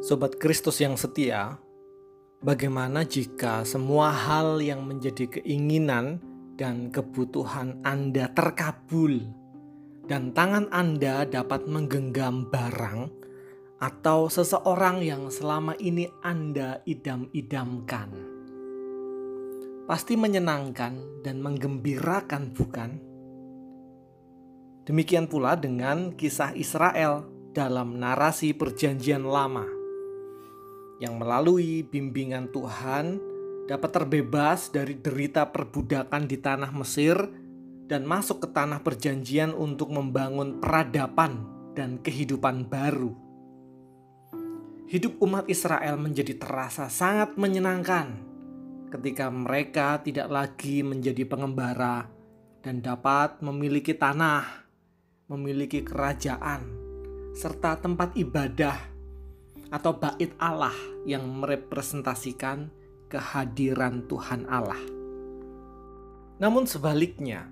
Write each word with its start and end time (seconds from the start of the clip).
Sobat 0.00 0.40
Kristus 0.40 0.80
yang 0.80 0.96
setia, 0.96 1.60
bagaimana 2.40 3.04
jika 3.04 3.68
semua 3.68 4.08
hal 4.08 4.56
yang 4.64 4.88
menjadi 4.88 5.28
keinginan 5.28 6.24
dan 6.56 6.88
kebutuhan 6.88 7.84
Anda 7.84 8.32
terkabul 8.32 9.20
dan 10.08 10.32
tangan 10.32 10.72
Anda 10.72 11.28
dapat 11.28 11.68
menggenggam 11.68 12.48
barang 12.48 13.12
atau 13.76 14.32
seseorang 14.32 15.04
yang 15.04 15.28
selama 15.28 15.76
ini 15.76 16.08
Anda 16.24 16.80
idam-idamkan? 16.88 18.08
Pasti 19.84 20.16
menyenangkan 20.16 21.20
dan 21.20 21.44
menggembirakan, 21.44 22.56
bukan? 22.56 22.90
Demikian 24.88 25.28
pula 25.28 25.60
dengan 25.60 26.16
kisah 26.16 26.56
Israel 26.56 27.28
dalam 27.52 28.00
narasi 28.00 28.56
Perjanjian 28.56 29.28
Lama 29.28 29.79
yang 31.00 31.16
melalui 31.16 31.80
bimbingan 31.82 32.52
Tuhan 32.52 33.18
dapat 33.64 33.90
terbebas 33.90 34.68
dari 34.68 35.00
derita 35.00 35.48
perbudakan 35.48 36.28
di 36.28 36.36
tanah 36.36 36.70
Mesir 36.76 37.16
dan 37.88 38.04
masuk 38.04 38.46
ke 38.46 38.48
tanah 38.52 38.84
perjanjian 38.84 39.56
untuk 39.56 39.90
membangun 39.90 40.60
peradaban 40.60 41.48
dan 41.72 41.98
kehidupan 42.04 42.68
baru. 42.68 43.16
Hidup 44.90 45.22
umat 45.24 45.48
Israel 45.48 45.96
menjadi 45.96 46.36
terasa 46.36 46.92
sangat 46.92 47.38
menyenangkan 47.40 48.28
ketika 48.90 49.30
mereka 49.30 50.02
tidak 50.02 50.28
lagi 50.28 50.82
menjadi 50.82 51.24
pengembara 51.24 52.10
dan 52.60 52.82
dapat 52.82 53.38
memiliki 53.40 53.94
tanah, 53.94 54.66
memiliki 55.30 55.86
kerajaan, 55.86 56.66
serta 57.38 57.78
tempat 57.78 58.18
ibadah 58.18 58.99
atau 59.70 59.94
bait 59.94 60.34
Allah 60.42 60.74
yang 61.06 61.26
merepresentasikan 61.30 62.70
kehadiran 63.06 64.06
Tuhan 64.10 64.46
Allah. 64.50 64.78
Namun 66.42 66.66
sebaliknya, 66.66 67.46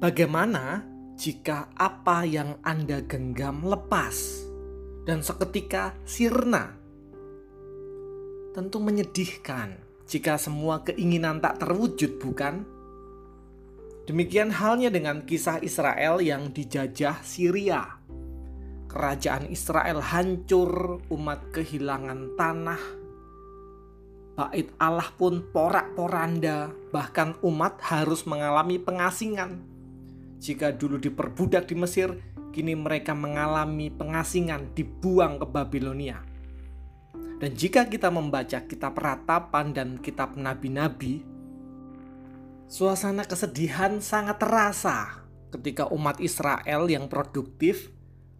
bagaimana 0.00 0.84
jika 1.16 1.72
apa 1.72 2.28
yang 2.28 2.60
Anda 2.60 3.00
genggam 3.04 3.64
lepas 3.64 4.44
dan 5.08 5.24
seketika 5.24 5.96
sirna? 6.04 6.76
Tentu 8.52 8.80
menyedihkan 8.80 9.80
jika 10.08 10.40
semua 10.40 10.80
keinginan 10.84 11.40
tak 11.40 11.60
terwujud, 11.60 12.20
bukan? 12.20 12.64
Demikian 14.06 14.54
halnya 14.54 14.86
dengan 14.88 15.26
kisah 15.26 15.58
Israel 15.60 16.22
yang 16.22 16.54
dijajah 16.54 17.20
Syria 17.26 17.95
kerajaan 18.96 19.52
Israel 19.52 20.00
hancur, 20.00 21.04
umat 21.12 21.52
kehilangan 21.52 22.32
tanah, 22.40 22.80
bait 24.32 24.72
Allah 24.80 25.12
pun 25.20 25.44
porak-poranda, 25.52 26.72
bahkan 26.96 27.36
umat 27.44 27.76
harus 27.84 28.24
mengalami 28.24 28.80
pengasingan. 28.80 29.60
Jika 30.40 30.72
dulu 30.72 30.96
diperbudak 30.96 31.68
di 31.68 31.76
Mesir, 31.76 32.08
kini 32.56 32.72
mereka 32.72 33.12
mengalami 33.12 33.92
pengasingan, 33.92 34.72
dibuang 34.72 35.44
ke 35.44 35.44
Babilonia. 35.44 36.24
Dan 37.36 37.52
jika 37.52 37.84
kita 37.84 38.08
membaca 38.08 38.64
kitab 38.64 38.96
ratapan 38.96 39.76
dan 39.76 40.00
kitab 40.00 40.40
nabi-nabi, 40.40 41.20
suasana 42.64 43.28
kesedihan 43.28 44.00
sangat 44.00 44.40
terasa 44.40 45.20
ketika 45.52 45.84
umat 45.92 46.16
Israel 46.16 46.88
yang 46.88 47.12
produktif 47.12 47.95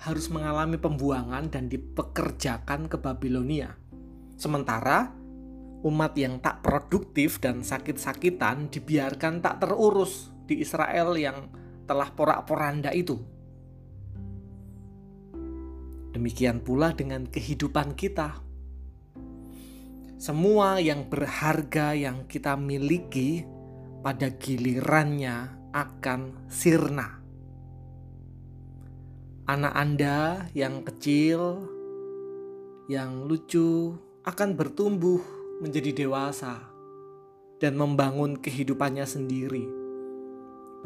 harus 0.00 0.32
mengalami 0.32 0.80
pembuangan 0.80 1.52
dan 1.52 1.68
dipekerjakan 1.68 2.88
ke 2.88 2.96
Babilonia. 2.96 3.76
Sementara 4.40 5.12
umat 5.84 6.16
yang 6.16 6.40
tak 6.40 6.64
produktif 6.64 7.36
dan 7.36 7.60
sakit-sakitan 7.60 8.72
dibiarkan 8.72 9.44
tak 9.44 9.60
terurus 9.60 10.32
di 10.48 10.64
Israel 10.64 11.20
yang 11.20 11.52
telah 11.84 12.08
porak-poranda 12.16 12.96
itu. 12.96 13.20
Demikian 16.16 16.64
pula 16.64 16.96
dengan 16.96 17.28
kehidupan 17.28 17.92
kita. 17.92 18.40
Semua 20.20 20.80
yang 20.80 21.08
berharga 21.08 21.96
yang 21.96 22.28
kita 22.28 22.56
miliki 22.56 23.44
pada 24.00 24.32
gilirannya 24.32 25.60
akan 25.72 26.48
sirna 26.48 27.19
anak 29.50 29.74
Anda 29.74 30.46
yang 30.54 30.86
kecil, 30.86 31.66
yang 32.86 33.26
lucu, 33.26 33.98
akan 34.22 34.54
bertumbuh 34.54 35.18
menjadi 35.58 36.06
dewasa 36.06 36.70
dan 37.58 37.74
membangun 37.74 38.38
kehidupannya 38.38 39.02
sendiri. 39.02 39.66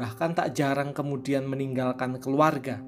Bahkan 0.01 0.31
tak 0.33 0.57
jarang 0.57 0.97
kemudian 0.97 1.45
meninggalkan 1.45 2.17
keluarga. 2.17 2.81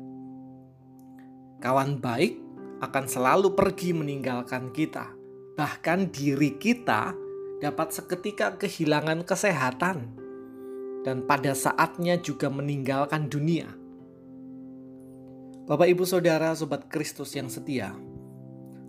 Kawan 1.61 2.01
baik 2.01 2.41
akan 2.81 3.05
selalu 3.05 3.53
pergi 3.53 3.93
meninggalkan 3.93 4.73
kita. 4.73 5.13
Bahkan 5.53 6.09
diri 6.09 6.57
kita 6.57 7.13
dapat 7.61 7.93
seketika 7.93 8.57
kehilangan 8.57 9.21
kesehatan 9.21 9.97
dan 11.05 11.21
pada 11.29 11.53
saatnya 11.53 12.17
juga 12.17 12.49
meninggalkan 12.49 13.29
dunia 13.29 13.86
Bapak, 15.67 15.83
ibu, 15.91 16.07
saudara, 16.07 16.55
sobat 16.55 16.87
Kristus 16.87 17.35
yang 17.35 17.51
setia, 17.51 17.91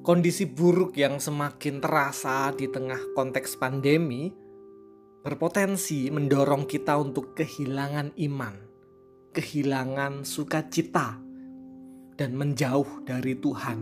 kondisi 0.07 0.47
buruk 0.47 0.95
yang 0.95 1.19
semakin 1.19 1.83
terasa 1.83 2.55
di 2.55 2.71
tengah 2.71 3.19
konteks 3.19 3.59
pandemi 3.59 4.31
berpotensi 5.27 6.07
mendorong 6.07 6.71
kita 6.71 6.95
untuk 6.95 7.35
kehilangan 7.35 8.15
iman, 8.23 8.55
kehilangan 9.35 10.23
sukacita, 10.23 11.19
dan 12.15 12.39
menjauh 12.39 13.03
dari 13.03 13.35
Tuhan. 13.35 13.79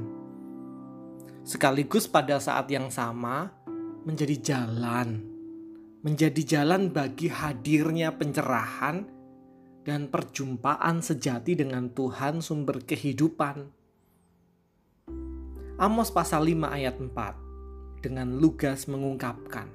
Sekaligus 1.44 2.08
pada 2.08 2.40
saat 2.40 2.64
yang 2.72 2.88
sama 2.88 3.52
menjadi 4.08 4.40
jalan, 4.40 5.20
menjadi 6.00 6.64
jalan 6.64 6.88
bagi 6.88 7.28
hadirnya 7.28 8.16
pencerahan 8.16 9.15
dan 9.86 10.10
perjumpaan 10.10 10.98
sejati 10.98 11.54
dengan 11.54 11.86
Tuhan 11.94 12.42
sumber 12.42 12.82
kehidupan. 12.82 13.70
Amos 15.78 16.10
pasal 16.10 16.50
5 16.50 16.66
ayat 16.66 16.98
4 16.98 18.02
dengan 18.02 18.34
lugas 18.34 18.90
mengungkapkan, 18.90 19.70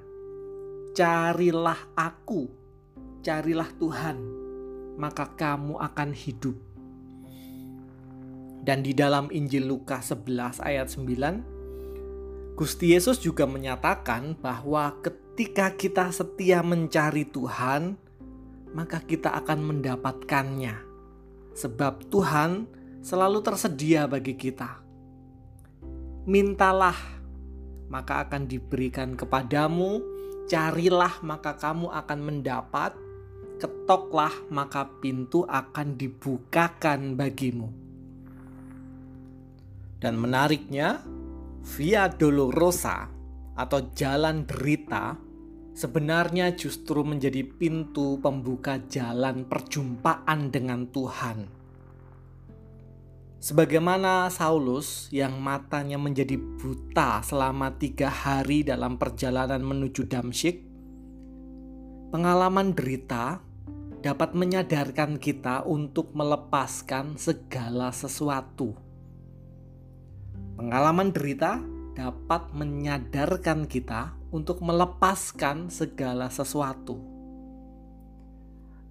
Carilah 0.91 1.79
aku, 1.95 2.51
carilah 3.23 3.71
Tuhan, 3.79 4.19
maka 4.99 5.31
kamu 5.31 5.79
akan 5.79 6.11
hidup. 6.11 6.59
Dan 8.61 8.83
di 8.83 8.91
dalam 8.91 9.31
Injil 9.31 9.63
Lukas 9.63 10.11
11 10.11 10.59
ayat 10.59 10.91
9, 10.91 12.59
Gusti 12.59 12.91
Yesus 12.91 13.23
juga 13.23 13.47
menyatakan 13.47 14.35
bahwa 14.37 14.91
ketika 14.99 15.71
kita 15.71 16.11
setia 16.11 16.59
mencari 16.59 17.23
Tuhan, 17.23 17.95
maka 18.71 19.03
kita 19.03 19.35
akan 19.43 19.59
mendapatkannya. 19.61 20.75
Sebab 21.51 22.07
Tuhan 22.07 22.67
selalu 23.03 23.39
tersedia 23.43 24.07
bagi 24.07 24.37
kita. 24.39 24.79
Mintalah, 26.29 26.95
maka 27.91 28.23
akan 28.27 28.47
diberikan 28.47 29.17
kepadamu. 29.17 29.99
Carilah, 30.47 31.19
maka 31.23 31.57
kamu 31.59 31.91
akan 31.91 32.19
mendapat. 32.21 32.95
Ketoklah, 33.59 34.33
maka 34.49 34.89
pintu 35.01 35.45
akan 35.45 35.99
dibukakan 35.99 37.13
bagimu. 37.19 37.69
Dan 40.01 40.17
menariknya, 40.17 41.03
Via 41.61 42.09
Dolorosa 42.09 43.05
atau 43.53 43.93
jalan 43.93 44.49
derita 44.49 45.13
sebenarnya 45.71 46.53
justru 46.53 47.01
menjadi 47.03 47.43
pintu 47.47 48.19
pembuka 48.19 48.79
jalan 48.91 49.47
perjumpaan 49.47 50.51
dengan 50.51 50.87
Tuhan. 50.91 51.61
Sebagaimana 53.41 54.29
Saulus 54.29 55.09
yang 55.09 55.41
matanya 55.41 55.97
menjadi 55.97 56.37
buta 56.37 57.25
selama 57.25 57.73
tiga 57.73 58.05
hari 58.05 58.61
dalam 58.61 59.01
perjalanan 59.01 59.65
menuju 59.65 60.05
Damsyik, 60.05 60.61
pengalaman 62.13 62.77
derita 62.77 63.41
dapat 64.05 64.37
menyadarkan 64.37 65.17
kita 65.17 65.65
untuk 65.65 66.13
melepaskan 66.13 67.17
segala 67.17 67.89
sesuatu. 67.89 68.77
Pengalaman 70.61 71.09
derita 71.09 71.57
dapat 71.91 72.51
menyadarkan 72.55 73.67
kita 73.67 74.15
untuk 74.31 74.63
melepaskan 74.63 75.67
segala 75.67 76.31
sesuatu. 76.31 76.99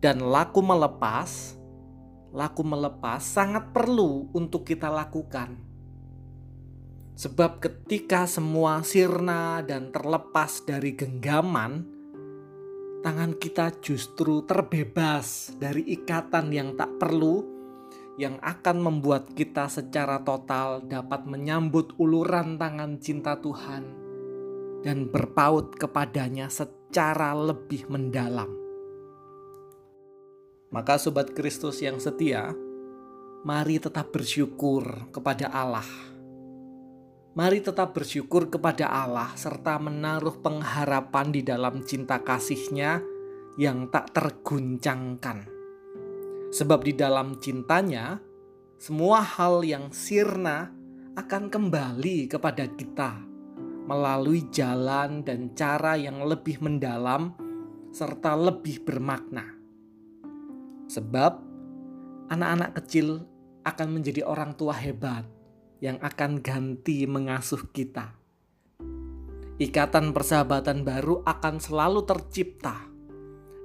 Dan 0.00 0.24
laku 0.24 0.64
melepas, 0.64 1.56
laku 2.32 2.62
melepas 2.64 3.20
sangat 3.20 3.68
perlu 3.72 4.32
untuk 4.32 4.64
kita 4.64 4.88
lakukan. 4.88 5.60
Sebab 7.20 7.60
ketika 7.60 8.24
semua 8.24 8.80
sirna 8.80 9.60
dan 9.60 9.92
terlepas 9.92 10.64
dari 10.64 10.96
genggaman, 10.96 11.84
tangan 13.04 13.36
kita 13.36 13.76
justru 13.84 14.40
terbebas 14.48 15.52
dari 15.60 15.84
ikatan 16.00 16.48
yang 16.48 16.80
tak 16.80 16.96
perlu, 16.96 17.59
yang 18.18 18.40
akan 18.42 18.82
membuat 18.82 19.30
kita 19.36 19.70
secara 19.70 20.24
total 20.26 20.82
dapat 20.82 21.28
menyambut 21.28 21.94
uluran 22.00 22.58
tangan 22.58 22.98
cinta 22.98 23.38
Tuhan 23.38 23.84
dan 24.82 25.06
berpaut 25.12 25.76
kepadanya 25.76 26.48
secara 26.48 27.36
lebih 27.36 27.86
mendalam. 27.92 28.50
Maka, 30.70 31.02
sobat 31.02 31.34
Kristus 31.34 31.82
yang 31.82 31.98
setia, 31.98 32.54
mari 33.42 33.82
tetap 33.82 34.14
bersyukur 34.14 35.10
kepada 35.10 35.50
Allah 35.50 36.10
Mari 37.30 37.62
tetap 37.62 37.94
bersyukur 37.94 38.50
kepada 38.50 38.90
Allah 38.90 39.30
serta 39.38 39.78
menaruh 39.78 40.42
pengharapan 40.42 41.30
di 41.30 41.46
dalam 41.46 41.86
cinta 41.86 42.18
kasihnya 42.18 42.98
yang 43.54 43.86
tak 43.86 44.10
terguncangkan. 44.10 45.59
Sebab 46.50 46.82
di 46.82 46.98
dalam 46.98 47.38
cintanya, 47.38 48.18
semua 48.74 49.22
hal 49.22 49.62
yang 49.62 49.94
sirna 49.94 50.66
akan 51.14 51.46
kembali 51.46 52.26
kepada 52.26 52.66
kita 52.74 53.22
melalui 53.86 54.46
jalan 54.50 55.22
dan 55.22 55.54
cara 55.54 55.94
yang 55.94 56.22
lebih 56.26 56.58
mendalam 56.58 57.34
serta 57.90 58.34
lebih 58.34 58.82
bermakna. 58.82 59.46
Sebab 60.90 61.32
anak-anak 62.30 62.82
kecil 62.82 63.22
akan 63.62 63.88
menjadi 63.94 64.26
orang 64.26 64.54
tua 64.58 64.74
hebat 64.74 65.26
yang 65.78 66.02
akan 66.02 66.42
ganti 66.42 67.06
mengasuh 67.06 67.70
kita. 67.70 68.14
Ikatan 69.60 70.10
persahabatan 70.16 70.82
baru 70.82 71.20
akan 71.22 71.60
selalu 71.60 72.08
tercipta, 72.08 72.89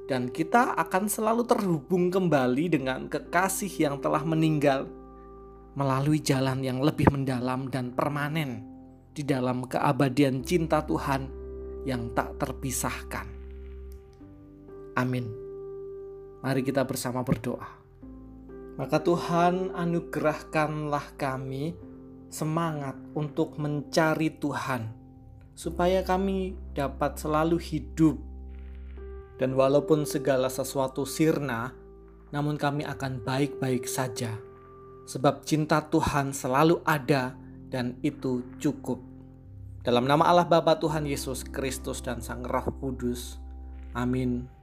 dan 0.05 0.29
kita 0.29 0.77
akan 0.77 1.09
selalu 1.09 1.43
terhubung 1.49 2.13
kembali 2.13 2.65
dengan 2.69 3.09
kekasih 3.09 3.71
yang 3.81 3.97
telah 3.97 4.21
meninggal 4.21 4.85
melalui 5.75 6.21
jalan 6.21 6.61
yang 6.61 6.79
lebih 6.79 7.09
mendalam 7.11 7.67
dan 7.67 7.91
permanen 7.91 8.63
di 9.11 9.25
dalam 9.25 9.65
keabadian 9.65 10.45
cinta 10.45 10.85
Tuhan 10.85 11.27
yang 11.83 12.13
tak 12.13 12.37
terpisahkan. 12.39 13.27
Amin. 14.95 15.27
Mari 16.39 16.61
kita 16.61 16.85
bersama 16.85 17.25
berdoa. 17.25 17.67
Maka 18.75 18.99
Tuhan 18.99 19.71
anugerahkanlah 19.71 21.15
kami 21.15 21.75
semangat 22.27 22.99
untuk 23.15 23.55
mencari 23.55 24.35
Tuhan, 24.35 24.91
supaya 25.55 26.03
kami 26.03 26.59
dapat 26.75 27.15
selalu 27.15 27.55
hidup. 27.55 28.34
Dan 29.35 29.55
walaupun 29.55 30.07
segala 30.07 30.47
sesuatu 30.47 31.03
sirna, 31.03 31.75
namun 32.31 32.55
kami 32.55 32.87
akan 32.87 33.19
baik-baik 33.23 33.83
saja, 33.83 34.39
sebab 35.05 35.43
cinta 35.43 35.83
Tuhan 35.91 36.31
selalu 36.31 36.79
ada, 36.87 37.35
dan 37.67 37.99
itu 37.99 38.45
cukup. 38.63 39.03
Dalam 39.83 40.07
nama 40.07 40.25
Allah 40.25 40.47
Bapa 40.47 40.79
Tuhan 40.79 41.03
Yesus 41.05 41.43
Kristus 41.45 41.99
dan 41.99 42.23
Sang 42.23 42.41
Roh 42.41 42.71
Kudus. 42.79 43.37
Amin. 43.93 44.54